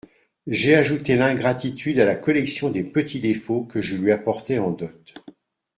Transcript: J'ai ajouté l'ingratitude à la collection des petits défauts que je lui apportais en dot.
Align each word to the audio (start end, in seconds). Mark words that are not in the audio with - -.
J'ai 0.47 0.73
ajouté 0.73 1.15
l'ingratitude 1.15 1.99
à 1.99 2.05
la 2.05 2.15
collection 2.15 2.71
des 2.71 2.83
petits 2.83 3.19
défauts 3.19 3.65
que 3.65 3.83
je 3.83 3.95
lui 3.95 4.11
apportais 4.11 4.57
en 4.57 4.71
dot. 4.71 5.13